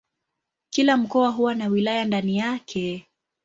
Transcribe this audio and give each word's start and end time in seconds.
Kila 0.69 0.97
mkoa 0.97 1.29
huwa 1.29 1.55
na 1.55 1.67
wilaya 1.67 2.05
ndani 2.05 2.37
yake. 2.37 3.07